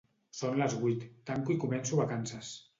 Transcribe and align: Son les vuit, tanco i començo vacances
Son 0.37 0.57
les 0.61 0.77
vuit, 0.85 1.05
tanco 1.29 1.55
i 1.57 1.61
començo 1.67 2.03
vacances 2.05 2.55